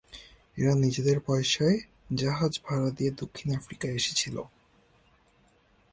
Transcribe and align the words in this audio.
এরা 0.57 0.73
নিজেদের 0.75 1.17
পয়সায় 1.19 1.77
জাহাজ 2.15 2.53
ভাড়া 2.65 2.89
দিয়ে 2.89 3.11
দক্ষিণ 3.11 3.47
আফ্রিকায় 3.55 3.95
এসেছিল। 3.95 4.35